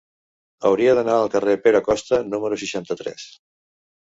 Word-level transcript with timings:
Hauria 0.69 0.95
d'anar 0.99 1.17
al 1.17 1.29
carrer 1.35 1.53
de 1.57 1.63
Pere 1.67 1.81
Costa 1.91 2.21
número 2.33 2.59
seixanta-tres. 2.63 3.29